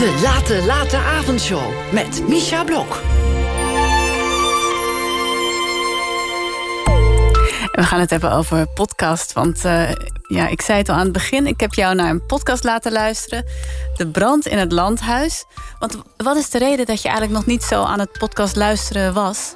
[0.00, 3.00] De Late Late Avondshow met Misha Blok.
[7.72, 9.32] We gaan het hebben over podcast.
[9.32, 9.90] Want uh,
[10.28, 11.46] ja, ik zei het al aan het begin.
[11.46, 13.44] Ik heb jou naar een podcast laten luisteren.
[13.96, 15.44] De brand in het landhuis.
[15.78, 19.14] Want wat is de reden dat je eigenlijk nog niet zo aan het podcast luisteren
[19.14, 19.54] was?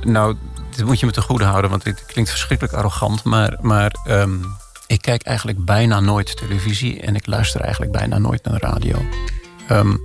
[0.00, 0.36] Nou,
[0.76, 1.70] dit moet je me te goede houden.
[1.70, 3.24] Want het klinkt verschrikkelijk arrogant.
[3.24, 4.56] Maar, maar um,
[4.86, 7.00] ik kijk eigenlijk bijna nooit televisie.
[7.00, 9.04] En ik luister eigenlijk bijna nooit naar de radio.
[9.70, 10.00] Um,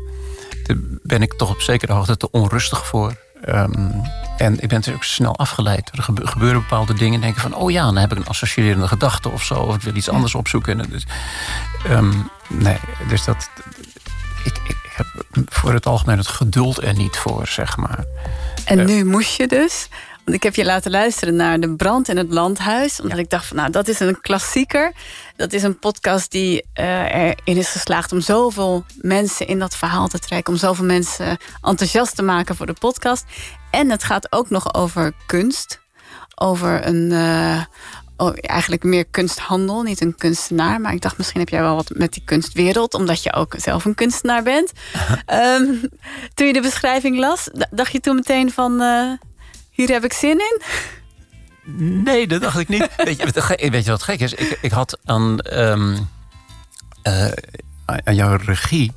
[0.64, 3.16] daar ben ik toch op zekere hoogte te onrustig voor.
[3.48, 4.02] Um,
[4.38, 5.92] en ik ben natuurlijk snel afgeleid.
[5.94, 7.56] Er gebeuren bepaalde dingen en denk ik van...
[7.56, 9.54] oh ja, dan heb ik een associërende gedachte of zo.
[9.54, 10.90] Of ik wil iets anders opzoeken.
[10.90, 11.06] Dus,
[11.90, 13.50] um, nee, dus dat...
[14.44, 15.08] Ik, ik heb
[15.46, 18.06] voor het algemeen het geduld er niet voor, zeg maar.
[18.66, 19.88] En nu moest je dus...
[20.23, 23.02] Want ik heb je laten luisteren naar De Brand in het Landhuis.
[23.02, 24.92] Omdat ik dacht van, nou, dat is een klassieker.
[25.36, 28.12] Dat is een podcast die uh, erin is geslaagd...
[28.12, 30.53] om zoveel mensen in dat verhaal te trekken.
[30.53, 33.25] Om zoveel mensen enthousiast te maken voor de podcast.
[33.72, 35.80] En het gaat ook nog over kunst.
[36.36, 37.12] Over een...
[37.12, 37.62] Uh,
[38.17, 40.81] oh, eigenlijk meer kunsthandel, niet een kunstenaar.
[40.81, 42.94] Maar ik dacht, misschien heb jij wel wat met die kunstwereld...
[42.94, 44.72] omdat je ook zelf een kunstenaar bent.
[45.34, 45.81] um,
[46.34, 48.81] toen je de beschrijving las, dacht je toen meteen van...
[48.81, 49.12] Uh,
[49.80, 50.61] hier heb ik zin in?
[52.03, 52.89] Nee, dat dacht ik niet.
[52.97, 54.33] weet, je, weet je wat gek is?
[54.33, 56.09] Ik, ik had aan, um,
[57.03, 57.31] uh,
[57.85, 58.91] aan jouw regie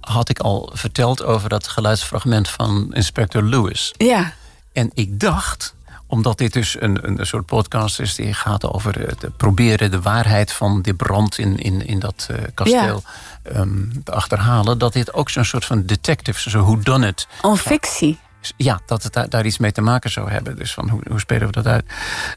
[0.00, 3.94] had ik al verteld over dat geluidsfragment van Inspector Lewis.
[3.96, 4.32] Ja.
[4.72, 5.74] En ik dacht,
[6.06, 10.52] omdat dit dus een, een soort podcast is die gaat over het proberen de waarheid
[10.52, 13.02] van die brand in, in, in dat uh, kasteel
[13.44, 13.50] ja.
[13.56, 17.26] um, te achterhalen, dat dit ook zo'n soort van detective, zo hoe done it.
[17.42, 18.18] Een fictie.
[18.56, 20.56] Ja, dat het daar, daar, iets mee te maken zou hebben.
[20.56, 21.84] Dus van hoe, hoe spelen we dat uit?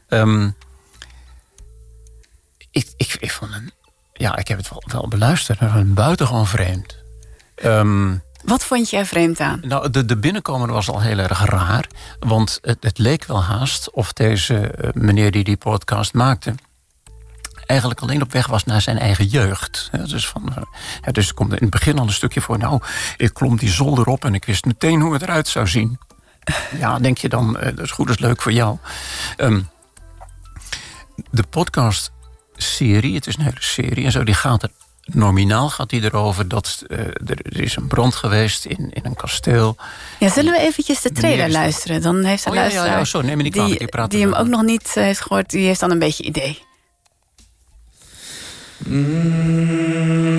[0.08, 0.54] Um,
[2.70, 3.72] ik, ik, ik vond een,
[4.12, 6.96] ja, ik heb het wel, wel beluisterd, maar een buitengewoon vreemd.
[7.64, 9.60] Um, Wat vond jij vreemd aan?
[9.62, 11.86] Nou, de, de binnenkomer was al heel erg raar.
[12.18, 16.54] Want het, het leek wel haast of deze uh, meneer die die podcast maakte
[17.66, 19.90] eigenlijk alleen op weg was naar zijn eigen jeugd.
[20.06, 20.52] Dus, van,
[21.02, 22.58] ja, dus er komt in het begin al een stukje voor...
[22.58, 22.80] nou,
[23.16, 25.98] ik klom die zolder op en ik wist meteen hoe het eruit zou zien.
[26.78, 28.78] Ja, denk je dan, dat is goed, dat is leuk voor jou.
[29.36, 29.68] Um,
[31.30, 34.24] de podcast-serie, het is een hele serie en zo...
[34.24, 34.70] die gaat er
[35.04, 39.76] nominaal gaat hij erover dat uh, er is een brand geweest in, in een kasteel.
[40.18, 42.02] Ja, zullen we eventjes de trailer luisteren?
[42.02, 42.90] Dan heeft de oh, ja, luisteraar...
[42.90, 45.20] Ja, ja, sorry, neem me niet kwalijk, ik praat die hem ook nog niet heeft
[45.20, 46.62] gehoord, die heeft dan een beetje idee.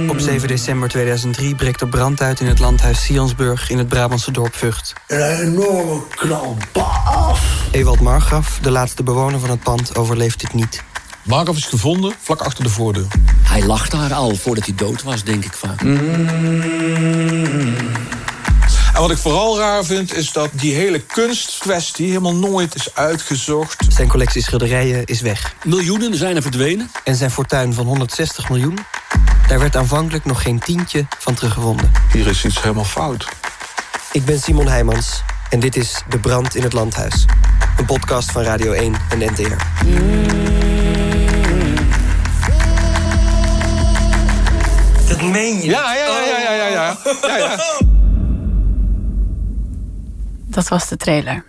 [0.09, 4.31] Op 7 december 2003 breekt er brand uit in het landhuis Sionsburg in het Brabantse
[4.31, 4.93] dorp Vught.
[5.07, 6.57] Een enorme knal
[7.05, 7.67] af.
[7.71, 10.83] Ewald Margraf, de laatste bewoner van het pand, overleeft dit niet.
[11.23, 13.07] Markov is gevonden vlak achter de voordeur.
[13.43, 15.83] Hij lag daar al voordat hij dood was, denk ik vaak.
[15.83, 16.03] Mm.
[18.95, 23.85] En wat ik vooral raar vind, is dat die hele kunstkwestie helemaal nooit is uitgezocht.
[23.89, 25.55] Zijn collectie schilderijen is weg.
[25.63, 26.91] Miljoenen zijn er verdwenen.
[27.03, 28.77] En zijn fortuin van 160 miljoen,
[29.47, 31.91] daar werd aanvankelijk nog geen tientje van teruggevonden.
[32.11, 33.25] Hier is iets helemaal fout.
[34.11, 37.25] Ik ben Simon Heijmans en dit is De Brand in het Landhuis.
[37.77, 39.55] Een podcast van Radio 1 en NTR.
[45.07, 45.69] Dat meen je?
[45.69, 46.97] Ja, ja, ja, ja, ja, ja.
[47.21, 47.93] ja, ja.
[50.55, 51.45] Dat was de trailer.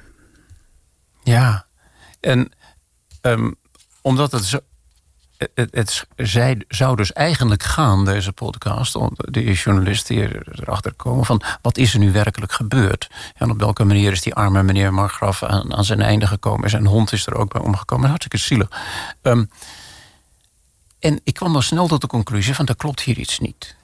[1.22, 1.66] Ja,
[2.20, 2.52] en
[3.22, 3.56] um,
[4.00, 4.58] omdat het zo.
[5.54, 10.28] Het, het, zij zou dus eigenlijk gaan, deze podcast, de journalist die
[10.62, 13.10] erachter komen van wat is er nu werkelijk gebeurd?
[13.34, 16.70] En op welke manier is die arme meneer Margraf aan, zijn einde gekomen?
[16.70, 18.08] Zijn hond is er ook bij omgekomen.
[18.08, 18.68] Hartstikke zielig.
[19.22, 19.50] Um,
[20.98, 23.76] en ik kwam al snel tot de conclusie van er klopt hier iets niet.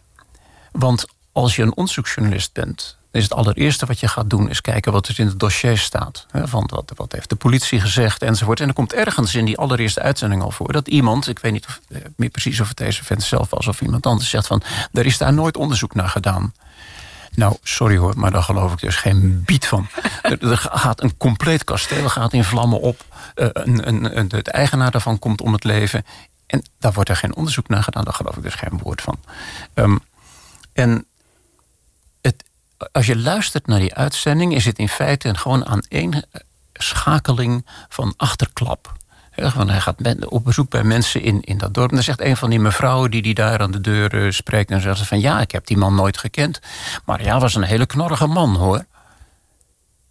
[0.73, 4.49] Want als je een onderzoeksjournalist bent, is het allereerste wat je gaat doen...
[4.49, 6.27] is kijken wat er in het dossier staat.
[6.33, 8.61] Van wat, wat heeft de politie gezegd enzovoort.
[8.61, 10.73] En er komt ergens in die allereerste uitzending al voor...
[10.73, 11.81] dat iemand, ik weet niet of,
[12.17, 13.67] meer precies of het deze vent zelf was...
[13.67, 14.63] of iemand anders zegt van,
[14.93, 16.53] er is daar nooit onderzoek naar gedaan.
[17.35, 19.87] Nou, sorry hoor, maar daar geloof ik dus geen bied van.
[20.23, 23.05] er, er, gaat een compleet kasteel gaat in vlammen op.
[23.35, 26.05] Uh, een, een, een, de eigenaar daarvan komt om het leven.
[26.47, 28.05] En daar wordt er geen onderzoek naar gedaan.
[28.05, 29.19] Daar geloof ik dus geen woord van.
[29.75, 30.01] Um,
[30.73, 31.05] en het,
[32.93, 34.55] als je luistert naar die uitzending...
[34.55, 36.25] is het in feite gewoon aan één
[36.73, 38.93] schakeling van achterklap.
[39.55, 41.89] Want hij gaat op bezoek bij mensen in, in dat dorp.
[41.89, 44.71] En dan zegt een van die mevrouwen die, die daar aan de deur uh, spreekt...
[44.71, 46.61] en zegt van ja, ik heb die man nooit gekend.
[47.05, 48.85] Maar ja, was een hele knorrige man, hoor.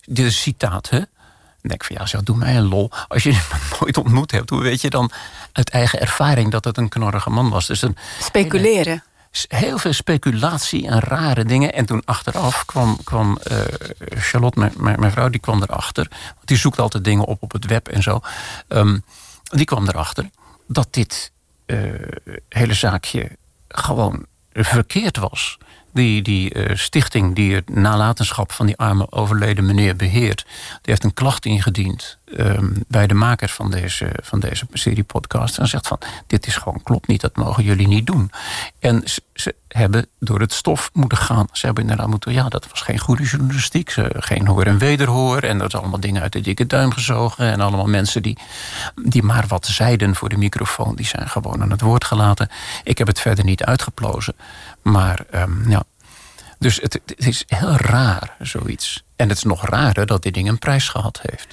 [0.05, 0.97] Dit is citaat, hè?
[0.97, 2.91] Dan denk ik van ja, zeg, doe mij een lol.
[3.07, 5.11] Als je hem nooit ontmoet hebt, hoe weet je dan
[5.51, 7.67] uit eigen ervaring dat het een knorrige man was?
[7.67, 9.03] Dus een Speculeren.
[9.31, 11.73] Heel veel speculatie en rare dingen.
[11.73, 13.57] En toen achteraf kwam, kwam uh,
[14.17, 16.07] Charlotte, mijn, vrouw, die kwam erachter.
[16.09, 18.19] Want die zoekt altijd dingen op op het web en zo.
[18.67, 18.97] Ehm,
[19.43, 20.29] die kwam erachter
[20.67, 21.31] dat dit
[21.65, 21.91] uh,
[22.49, 23.37] hele zaakje
[23.67, 25.57] gewoon verkeerd was
[25.93, 31.03] die, die uh, stichting die het nalatenschap van die arme overleden meneer beheert, die heeft
[31.03, 35.57] een klacht ingediend um, bij de makers van deze, van deze serie podcast.
[35.57, 38.31] En zegt van, dit is gewoon klopt niet, dat mogen jullie niet doen.
[38.79, 39.03] En
[39.33, 41.47] ze hebben door het stof moeten gaan.
[41.51, 43.89] Ze hebben inderdaad moeten, ja, dat was geen goede journalistiek.
[43.89, 45.43] Ze, geen hoor en wederhoor.
[45.43, 47.51] En dat is allemaal dingen uit de dikke duim gezogen.
[47.51, 48.37] En allemaal mensen die,
[49.03, 52.49] die maar wat zeiden voor de microfoon, die zijn gewoon aan het woord gelaten.
[52.83, 54.35] Ik heb het verder niet uitgeplozen.
[54.81, 55.83] Maar um, ja,
[56.59, 59.03] dus het, het, is heel raar, zoiets.
[59.15, 61.47] En het is nog rarer dat dit ding een prijs gehad heeft.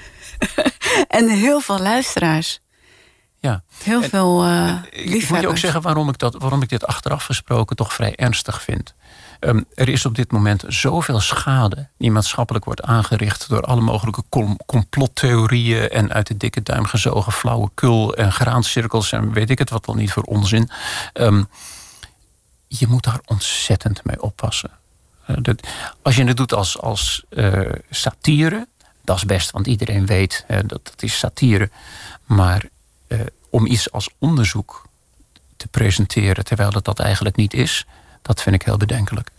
[1.18, 2.60] en heel veel luisteraars.
[3.40, 3.62] Ja.
[3.82, 7.24] Heel veel uh, Ik moet je ook zeggen waarom ik, dat, waarom ik dit achteraf
[7.24, 8.94] gesproken toch vrij ernstig vind.
[9.40, 14.22] Um, er is op dit moment zoveel schade die maatschappelijk wordt aangericht door alle mogelijke
[14.66, 19.86] complottheorieën en uit de dikke duim gezogen flauwekul en graancirkels en weet ik het wat
[19.86, 20.70] wel niet voor onzin.
[21.12, 21.48] Um,
[22.66, 24.70] je moet daar ontzettend mee oppassen.
[25.26, 25.68] Uh, dat,
[26.02, 28.68] als je het doet als, als uh, satire,
[29.04, 31.70] dat is best, want iedereen weet uh, dat het is satire.
[32.24, 32.64] Maar
[33.50, 34.86] om iets als onderzoek
[35.56, 37.86] te presenteren terwijl het dat eigenlijk niet is,
[38.22, 39.30] dat vind ik heel bedenkelijk.